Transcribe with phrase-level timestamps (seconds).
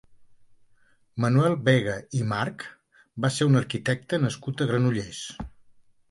[1.25, 2.63] Manuel Vega i March
[3.25, 5.21] va ser un arquitecte nascut a Granollers.